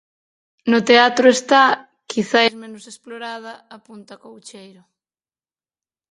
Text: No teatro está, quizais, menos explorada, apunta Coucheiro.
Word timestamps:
No 0.71 0.79
teatro 0.89 1.25
está, 1.37 1.63
quizais, 2.11 2.53
menos 2.63 2.83
explorada, 2.91 3.51
apunta 3.77 4.21
Coucheiro. 4.23 4.83